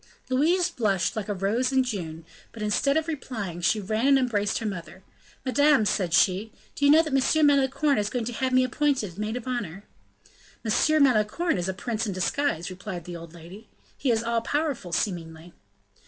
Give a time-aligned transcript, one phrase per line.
[0.29, 4.57] Louise blushed like a rose in June, but instead of replying, she ran and embraced
[4.57, 5.03] her mother.
[5.45, 7.45] "Madame," said she, "do you know that M.
[7.45, 9.83] Malicorne is going to have me appointed maid of honor?"
[10.65, 11.03] "M.
[11.03, 15.53] Malicorne is a prince in disguise," replied the old lady, "he is all powerful, seemingly."